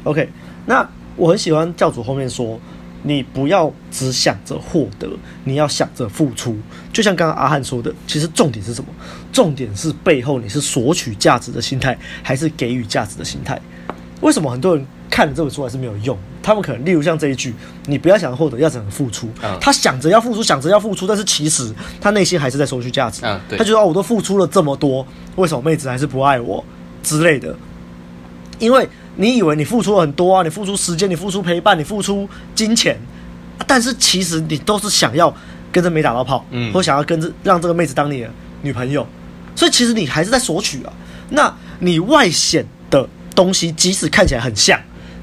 [0.03, 0.27] OK，
[0.65, 2.59] 那我很喜欢教主后面说。
[3.01, 5.09] 你不要只想着获得，
[5.45, 6.57] 你要想着付出。
[6.91, 8.89] 就像刚刚阿汉说的，其实重点是什么？
[9.31, 13.59] 重点是背后你是索取价值的心态，还是给予价值的心态？
[14.21, 16.17] 为什么很多人看了这本书还是没有用？
[16.43, 17.53] 他们可能例如像这一句
[17.87, 19.29] ：“你不要想着获得，要想着付出。”
[19.61, 23.21] 他想着要付出，想着要付出，但是其实他内心还是在索取价值。
[23.57, 25.05] 他觉得哦，我都付出了这么多，
[25.37, 26.63] 为什么妹子还是不爱我
[27.01, 27.55] 之类的？
[28.59, 28.87] 因为。
[29.21, 30.43] 你以为你付出了很多啊？
[30.43, 32.97] 你付出时间，你付出陪伴，你付出金钱，
[33.67, 35.35] 但是其实你都是想要
[35.73, 38.29] 跟着没打到炮，嗯，或想要跟着让这个妹子当你的
[38.61, 39.05] 女朋友，
[39.57, 40.93] 所以其实你还是在索取啊。
[41.31, 43.05] 那你外显的
[43.35, 44.79] 东西，即使看起来很像。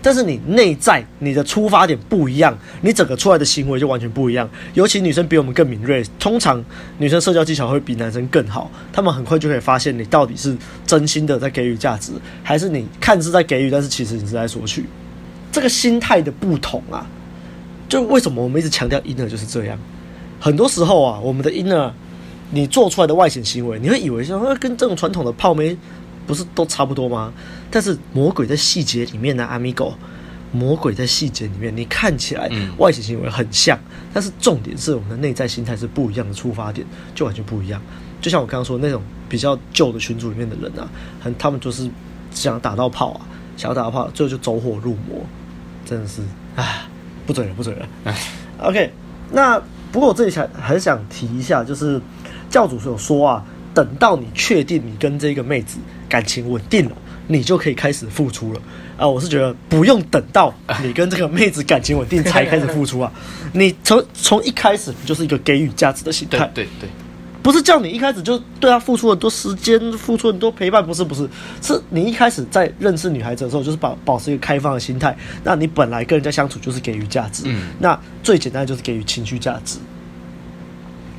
[0.07, 4.49] 但是你内在你的出发点不一样，你整个出来的行为就完全不一样。
[4.75, 6.65] 尤其女生比我们更敏锐，通常
[6.99, 12.13] 女生社交技巧会比男生更好，他们很快就可以发现你到底是真心的在给予价值，
[12.45, 14.85] 还是你看似在给予，但是其实你是在索取。
[15.51, 17.05] 这个心态的不同啊，
[17.89, 19.77] 就为什么我们一直强调 inner 就是这样。
[20.39, 21.91] 很多时候啊，我们的 inner，
[22.53, 25.77] 你做出来的外显行为，你会以为说跟这种传统的泡妹。
[26.27, 27.33] 不是都差不多吗？
[27.71, 29.95] 但是魔鬼在细节里面呢，Amigo，
[30.53, 37.81] 魔鬼在细节里面，你看起来外显行为很像，嗯，但是重点是我们的内在心态是不一样的出发点，就完全不一样。
[38.21, 40.89] 就像我刚刚说的那种比较旧的群组里面的人啊，
[41.21, 41.89] 很他们就是
[42.31, 43.21] 想打到炮啊，
[43.57, 45.25] 想要打到炮，最后就走火入魔，
[45.85, 46.23] 真的是
[46.57, 46.89] 啊，
[47.27, 47.87] 不准了，不准了。
[48.59, 48.91] OK，
[49.31, 49.61] 那
[49.93, 52.01] 不过我这里想很想提一下，就是
[52.49, 53.45] 教主所说啊，
[53.77, 55.77] 等到你确定你跟这个妹子。
[56.09, 56.93] 感情稳定了，
[57.27, 58.61] 你就可以开始付出了
[58.97, 59.11] 啊、呃！
[59.11, 63.13] 我是觉得不用等到你跟这个妹子感情稳定才开始付出啊！
[63.53, 66.89] 你从从一开始你就是一个给予价值的心态，对对对，
[67.43, 71.29] 不是叫你一开始就对她付出很多时间，付出很多陪伴，不是不是，
[71.61, 75.17] 是你一开始在认识女孩子的时候，就是保保持一个开放的心态。
[75.43, 79.79] 那你本来跟人家相处就是给予价值，嗯，那最简单的就是给予情绪价值。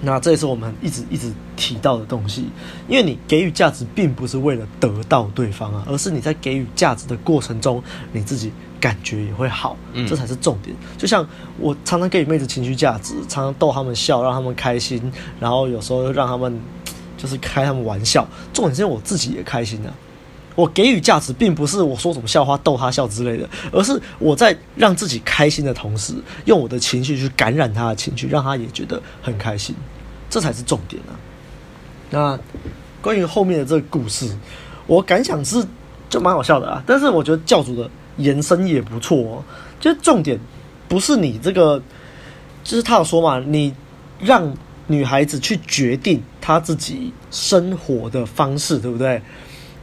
[0.02, 2.50] 那这也是我们一直一直提到的东西，
[2.88, 7.82] 因为你给予价值并不是为了得到对方啊，而是你在给予价值的过程中，
[8.12, 9.76] 你自己感觉也会好，
[10.08, 10.76] 这才是重点。
[10.98, 11.28] 就像
[11.60, 16.62] 我常常给予妹子情绪价值，常常逗他们笑，让他们开心，然后有时候让他们
[17.18, 19.94] 就是开他们玩笑，重点是我自己也开心啊。
[20.58, 26.16] 我给予价值，并不是我说什么笑话逗他笑之类的，而是我在让自己开心的同时，
[26.46, 29.76] 用我的情绪去感染他的情绪，让他也觉得很开心，
[30.32, 31.14] 这才是重点啊。
[32.10, 32.40] 那
[33.04, 34.36] 关于后面的这个故事，
[34.88, 35.64] 我感想是
[36.10, 39.44] 就蛮好笑的啊，但是我觉得教主的延伸也不错哦。
[39.80, 40.40] 就是重点
[40.88, 41.80] 不是你这个，
[42.64, 43.72] 就是他有说嘛，你
[44.20, 44.52] 让
[44.88, 49.22] 女孩子去决定她自己生活的方式，对不对？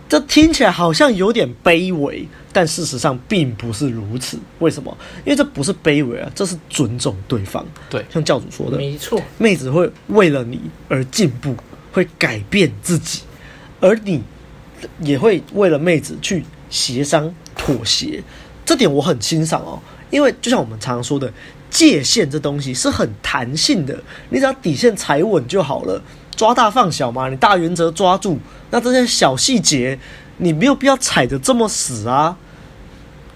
[0.08, 4.38] 这听起来好像有点卑微，但事实上并不是如此。
[4.58, 4.96] 为什么？
[5.24, 7.64] 因为这不是卑微啊，这是尊重对方。
[7.88, 11.56] 对，像教主说的，没错，妹子会为了你而进步，
[11.90, 13.22] 会改变自己，
[13.80, 14.22] 而你
[15.00, 18.22] 也会为了妹子去协商妥协。
[18.64, 21.32] 这点我很欣赏哦，因为就像我们常常说的，
[21.70, 26.00] 界限这东西是很弹性的，你只要底线踩稳就好了。
[26.36, 28.38] 抓大放小嘛，你大原则抓住，
[28.70, 29.98] 那这些小细节
[30.38, 32.36] 你没有必要踩得这么死啊。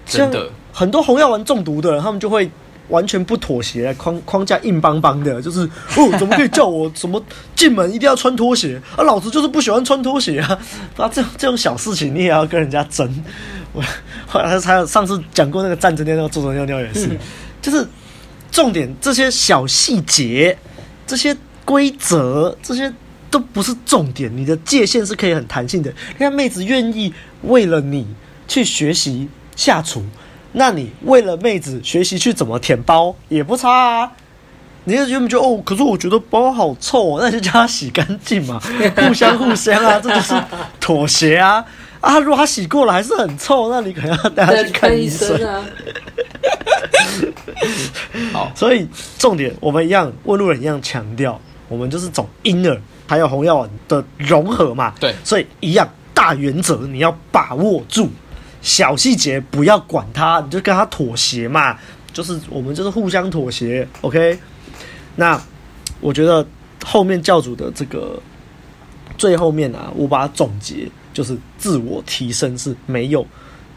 [0.05, 2.49] 真的，很多红药丸中毒的人，他们就会
[2.87, 5.61] 完全不妥协，框框架硬邦邦的，就是
[5.95, 7.23] 哦，怎么可以叫我什么
[7.55, 9.03] 进门一定要穿拖鞋啊？
[9.03, 10.59] 老子就是不喜欢穿拖鞋啊！
[10.97, 13.07] 啊，这这种小事情你也要跟人家争？
[13.71, 13.83] 我
[14.25, 17.07] 后来他上次讲过那个站着尿尿坐着尿尿也是，
[17.61, 17.87] 就是
[18.51, 20.57] 重点这些小细节
[21.05, 21.37] 这些。
[21.69, 22.91] 规则这些
[23.29, 25.93] 都不是重点，你的界限是可以很弹性的。
[26.13, 28.07] 你看妹子愿意为了你
[28.47, 30.03] 去学习下厨，
[30.53, 34.11] 那你为了妹子学习去怎么舔包也不差啊。
[34.85, 38.59] 你就觉得哦，可是我觉得包好臭哦，那就叫他洗干净嘛，
[38.97, 40.33] 互相互相啊，这就是
[40.79, 41.63] 妥协啊
[42.01, 42.17] 啊！
[42.17, 45.61] 如果他洗过了还是很臭，那你可能要带他去看医生啊。
[48.33, 48.87] 好，所以
[49.19, 51.39] 重点我们一样，问路人一样强调。
[51.69, 52.77] 我们就是走 inner
[53.07, 58.09] 还有红药丸的融合嘛，对，所以一样大原则你要把握住，
[58.61, 61.77] 小细节不要管它，你就跟他妥协嘛，
[62.11, 64.37] 就是我们就是互相妥协，OK？
[65.15, 65.41] 那
[66.01, 66.45] 我觉得
[66.83, 68.21] 后面教主的这个
[69.17, 73.25] 最后面啊，我把它总结就是自我提升是没有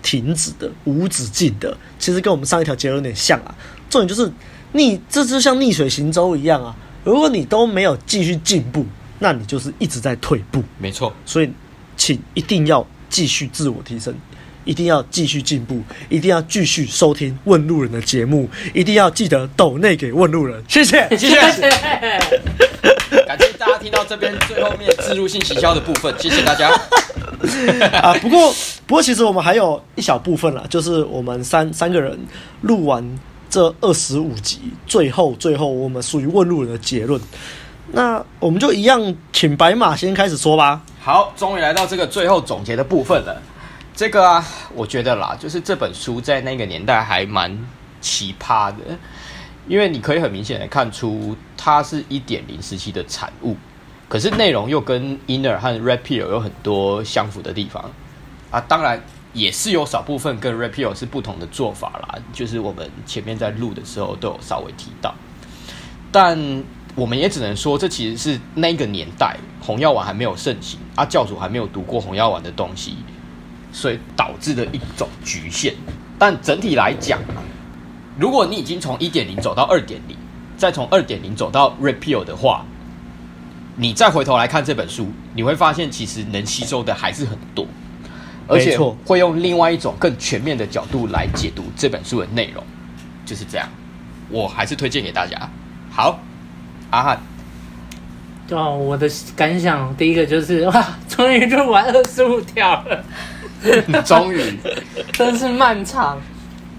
[0.02, 3.54] 停止的、无止境的，其实跟我们上一条结论有点像啊，
[3.88, 4.30] 重点就是
[4.72, 6.74] 逆，这就像逆水行舟一样啊。
[7.04, 8.86] 如果你都没有继续进步，
[9.18, 10.62] 那你就是一直在退步。
[10.78, 11.50] 没错，所以
[11.96, 14.14] 请一定要继续自我提升，
[14.64, 20.62] 一定要继续进步，一定要继续收听问路人的节目，一定要记得抖内给问路人。
[20.68, 21.60] 谢谢， 谢谢，
[23.26, 26.70] 感谢大家听到这边最后面置入性行销的部分，谢谢大家。
[28.00, 28.54] 啊，不过
[28.86, 32.16] 不过其实我们还有一小部分啦，就是我们三三个人
[32.60, 33.04] 录完。
[33.52, 37.20] 这二十五集最后最后，我们属于问路人的结论。
[37.88, 40.80] 那我们就一样，请白马先开始说吧。
[40.98, 43.42] 好，终于来到这个最后总结的部分了。
[43.94, 44.42] 这个啊，
[44.74, 47.54] 我觉得啦，就是这本书在那个年代还蛮
[48.00, 48.96] 奇葩的，
[49.68, 53.54] 因为你可以很明显的看出它是一点零时期的产物，
[54.08, 57.90] 可是内容又跟 Inner 和 Red Pill 有很多相符的地方
[58.50, 58.58] 啊。
[58.66, 58.98] 当然。
[59.32, 65.14] 也是有少部分跟 Red Pill 是不同的做法啦，就是我们前面在录的时候都有稍微提到，
[66.10, 66.62] 但
[66.94, 72.96] 我们也只能说，这其实是那个年代红药丸还没有盛行，啊教主还没有读过红药丸的东西，
[73.72, 75.74] 所以导致的一种局限。
[76.18, 77.18] 但整体来讲，
[78.18, 80.16] 如果你已经从一点零走到二点零，
[80.58, 82.66] 再从二点零走到 Red Pill 的话，
[83.76, 87.66] 你再回头来看这本书，你会发现其实能吸收的还是很多。
[88.46, 92.62] 而且会用另外一种更全面的角度来解读这本书的内容，
[93.24, 93.68] 就是这样。
[94.28, 95.36] 我还是推荐给大家。
[95.90, 96.18] 好，
[96.90, 97.20] 阿汉，
[98.48, 103.04] 对啊，我的感想第一个就是 哇，终于录完二十五条了，
[104.04, 104.40] 终于，
[105.12, 106.18] 真是漫长，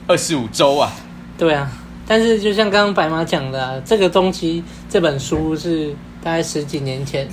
[0.07, 0.91] 二十五周啊。
[1.37, 1.71] 对啊，
[2.07, 7.27] 但是就像刚刚白马讲的啊，这个东西这本书是大概十几年前。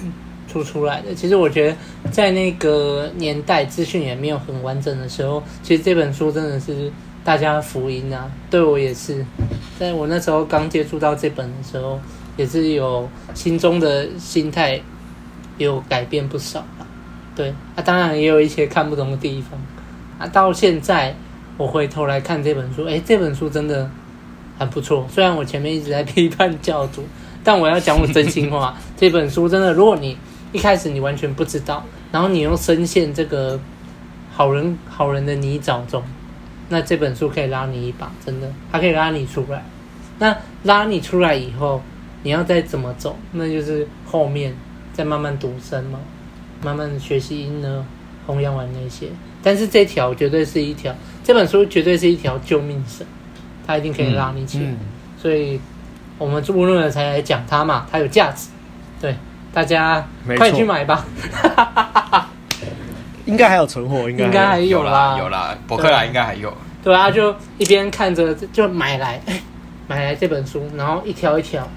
[0.50, 1.76] 出出来的，其实我觉得
[2.10, 6.90] 在那个年代资讯也没有很完整的时候，其实这本书真的是
[7.24, 8.30] 大家的福音啊！
[8.50, 9.24] 对我也是，
[9.78, 12.00] 在我那时候刚接触到这本的时候，
[12.36, 14.80] 也是有心中的心态
[15.58, 16.86] 有改变不少吧。
[17.36, 19.60] 对，啊，当然也有一些看不懂的地方。
[20.18, 21.14] 啊，到现在
[21.56, 23.88] 我回头来看这本书，哎，这本书真的
[24.58, 25.06] 很不错。
[25.12, 27.04] 虽然我前面一直在批判教主，
[27.44, 30.16] 但我要讲我真心话，这本书真的，如果你
[30.52, 33.58] 一开始你完全不知道，然后你又深陷这个
[34.32, 36.02] 好人好人的泥沼中，
[36.68, 39.64] 那这本书可以拉你一把，真的，它可以拉你出来。
[40.18, 41.82] 那拉你出来以后，
[42.22, 44.54] 你要再怎么走，那就是后面
[44.92, 45.98] 再慢慢独身嘛，
[46.62, 47.86] 慢慢学习音呢，
[48.26, 49.08] 弘扬完那些。
[49.42, 50.94] 但是这条绝对是一条，
[51.24, 53.06] 这本书绝对是一条救命绳，
[53.66, 54.64] 它一定可以拉你起来。
[54.64, 54.78] 嗯嗯、
[55.16, 55.58] 所以，
[56.18, 58.48] 我们无论了才来讲它嘛，它有价值。
[59.00, 59.16] 对，
[59.52, 61.04] 大家快去买吧。
[63.26, 66.52] 应该还有存货，应该应该还有啦，有啦，博客来应该还有。
[66.82, 69.20] 对啊，就一边看着就买来。
[69.86, 71.68] 买来这本书，然后一条一条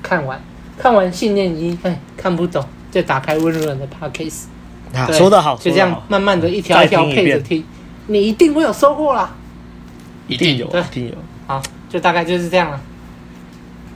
[0.00, 0.40] 看完，
[0.78, 4.44] 看完信念一，哎，看不懂就打开温润的 Podcast。
[4.94, 7.64] 啊，说得好，就这样慢慢的一条一条配着听，
[8.06, 9.34] 你一定会有收获啦。
[10.28, 11.14] 一定有，对，一定有。
[11.48, 12.80] 好，就大概就是这样了。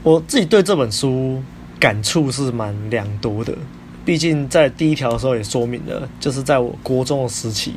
[0.03, 1.41] 我自己对这本书
[1.81, 3.57] 感触是蛮良多的，
[4.05, 7.73] 毕竟在第一条的时候也说明了，就是在我国中的时期，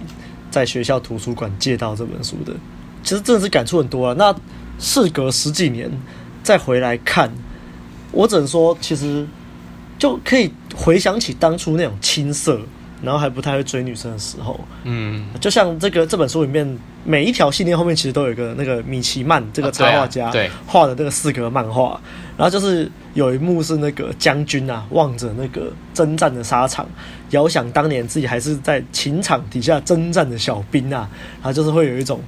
[0.50, 2.52] 在学校图书馆借到这本书的，
[3.02, 4.14] 其实真的是感触很多啊。
[4.18, 4.36] 那
[4.78, 5.90] 事隔十几年
[6.42, 7.32] 再回来看，
[8.12, 9.26] 我只能说，其实
[9.98, 12.60] 就可以回想起当初那种青涩，
[13.04, 14.58] 然后还不太会追女生的时候。
[14.84, 20.32] 嗯，就像这个这本书里面每一条信念后面其实都有一个那个米奇曼这个插画家
[20.66, 22.00] 画的这个四格漫画，
[22.36, 26.86] 然后就是有一幕是那个将军啊望着那个征战的沙场，
[27.30, 32.20] 遥想当年自己还是在情场底下征战的小兵啊，然后就是会有一种。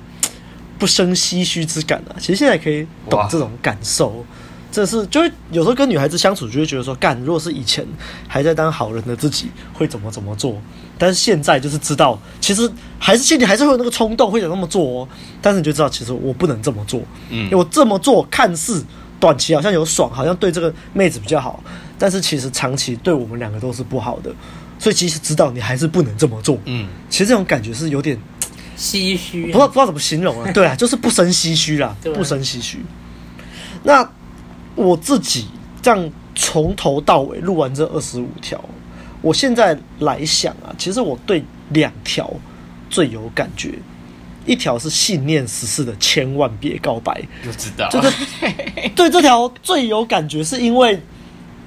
[0.78, 2.12] 不生唏嘘之感啊！
[2.18, 4.22] 其实现在可以懂这种感受，
[4.76, 7.82] 这是就是有时候跟女孩子相处，就会觉得说，干，如果是以前
[8.28, 10.60] 还在当好人的自己，会怎么怎么做？
[10.98, 15.08] 但是现在就是知道，其实还是心里还是会有那个冲动，会想那么做哦。
[15.40, 17.00] 但是你就知道，其实我不能这么做，
[17.30, 18.84] 嗯，因为我这么做看似
[19.18, 21.64] 短期好像有爽，好像对这个妹子比较好，
[21.98, 24.30] 但是其实长期对我们两个都是不好的。
[24.78, 28.18] 所以其实知道你还是不能这么做，嗯，其实这种感觉是有点。
[28.76, 30.52] 唏嘘，不知道不知道怎么形容啊？
[30.52, 32.80] 对啊，就是不生唏嘘啦， 不生唏嘘。
[33.84, 34.06] 那
[34.76, 35.46] 我自己
[35.82, 38.62] 这样从头到尾录完这二十五条，
[39.20, 42.32] 我现在来想啊，其实我对两条
[42.88, 43.72] 最有感觉，
[44.46, 48.12] 一条是信念十四的千万别告白，就知道，就是
[48.94, 51.00] 对这条最有感觉，是因为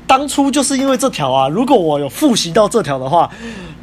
[0.08, 3.30] 当初就是因为这条啊，如果我有复习到这条的话，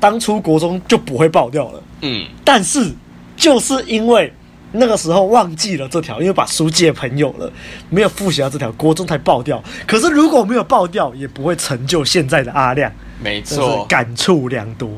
[0.01, 1.83] 当初国中就不会爆掉了。
[2.01, 2.95] 嗯，但是。
[3.39, 4.33] 就是因为
[4.79, 7.51] 那个时候忘记了这条，因为把书借朋友了，
[7.91, 9.63] 没有复习到这条，国中才爆掉。
[9.87, 12.93] 可是如果没有爆掉，也不会成就现在的阿亮。
[13.23, 14.91] 没错，感触良多。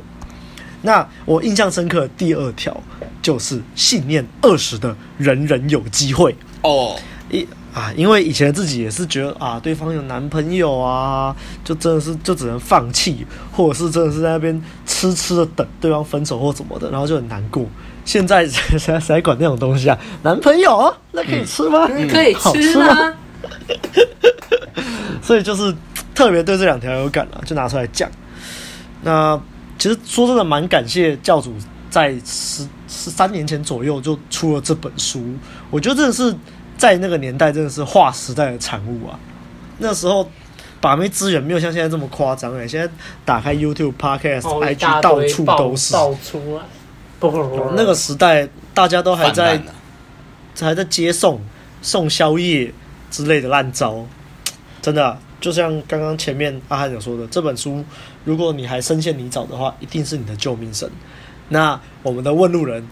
[0.82, 2.76] 那我印象深刻的第二条
[3.20, 6.96] 就是信念二十的人人有机会哦。
[7.30, 17.66] 一啊，因为以前自己也是觉得啊，对方有男朋友啊，就真的是就只能放弃，或者是真的是在那边痴痴的等对方分手或怎么的，然后就很难过。
[18.08, 19.98] 现在谁谁谁管那种东西啊？
[20.22, 21.86] 男朋友那可以吃吗？
[21.90, 23.14] 嗯、可以吃吗？
[25.20, 25.74] 所以就是
[26.14, 28.10] 特别对这两条有感了，就拿出来讲。
[29.02, 29.38] 那
[29.78, 31.54] 其实说真的，蛮感谢教主
[31.90, 35.22] 在十十三年前左右就出了这本书。
[35.70, 36.34] 我觉得真的是
[36.78, 39.20] 在那个年代，真的是划时代的产物啊。
[39.76, 40.26] 那时候
[40.80, 42.90] 把妹资源没有像现在这么夸张哎，现在
[43.26, 45.94] 打开 YouTube、Podcast、哦、IG，到处都是。
[47.74, 49.60] 那个时代，大家都还在
[50.60, 51.40] 还在接送
[51.82, 52.72] 送宵夜
[53.10, 54.06] 之类的烂招，
[54.80, 57.84] 真的、啊，就像刚刚前面阿汉有说的，这本书，
[58.24, 60.88] 如果你还深陷泥沼的话，一定是你的救命神。
[61.48, 62.86] 那我们的问路人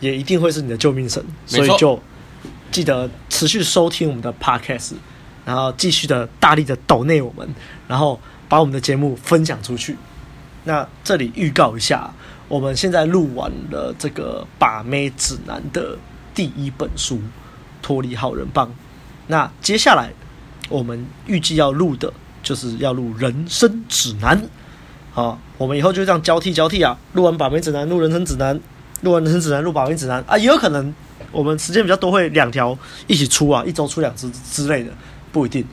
[0.00, 2.00] 也一定会是你的救命神，所以就
[2.70, 4.92] 记得持续收听我们的 Podcast，
[5.44, 7.48] 然后继续的大力的抖内我们，
[7.88, 9.96] 然后把我们的节目分享出去。
[10.64, 12.12] 那这里预告一下。
[12.52, 15.96] 我们现在录完了这个把妹指南的
[16.34, 17.16] 第一本书
[17.80, 18.68] 《脱离好人帮》，
[19.28, 20.12] 那接下来
[20.68, 24.38] 我们预计要录的就是要录人生指南。
[25.14, 28.60] 好，我们以后就这样交替交替啊，录完把妹指南，录人生指南，
[29.00, 30.94] 录完人生指南，录把妹指南啊，也有可能
[31.30, 32.76] 我们时间比较多，会两条
[33.06, 34.90] 一起出啊，一周出两支之类的，
[35.32, 35.64] 不一定。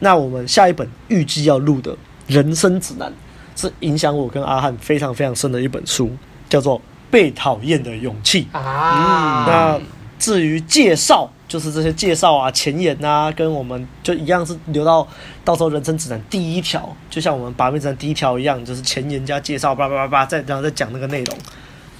[0.00, 3.12] 那我们下一本预计要录的人生指南。
[3.56, 6.10] 是影响我跟阿汉非常非常深的一本书，
[6.48, 6.78] 叫做
[7.10, 9.44] 《被讨厌的勇气》啊。
[9.46, 9.80] 嗯，那
[10.18, 15.06] 至于介绍，就就是这些介绍啊、前言啊，跟我们就一样是留到
[15.44, 21.38] 到时候人生指南第一条，就像我们把妹指南第一条一样，就是前言加介绍，叭叭叭叭，再然后再讲那个内容。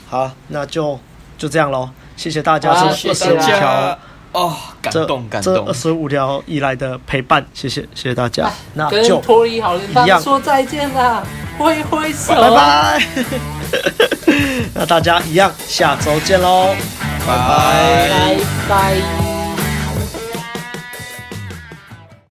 [0.08, 0.98] 好，那就
[1.38, 3.96] 就这样喽，谢谢大家，这二十五条
[4.34, 11.22] 哦，感动感动，这二十五条以来的陪伴，谢谢谢谢大家，那就跟脱离好人帮说再见啦，
[11.56, 13.06] 挥挥手，拜拜。
[14.74, 16.74] 那大家一样，下周见喽，
[17.26, 17.36] 拜。
[17.36, 18.36] 拜拜
[18.68, 19.33] 拜。